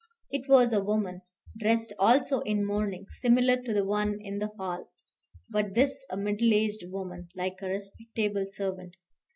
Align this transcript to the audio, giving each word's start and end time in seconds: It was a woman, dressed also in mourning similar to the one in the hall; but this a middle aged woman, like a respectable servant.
It 0.31 0.49
was 0.49 0.73
a 0.73 0.83
woman, 0.83 1.21
dressed 1.59 1.93
also 1.99 2.39
in 2.39 2.65
mourning 2.65 3.05
similar 3.19 3.61
to 3.61 3.71
the 3.71 3.85
one 3.85 4.19
in 4.19 4.39
the 4.39 4.47
hall; 4.57 4.89
but 5.47 5.75
this 5.75 6.03
a 6.09 6.17
middle 6.17 6.55
aged 6.55 6.89
woman, 6.89 7.29
like 7.35 7.57
a 7.61 7.67
respectable 7.69 8.45
servant. 8.49 8.95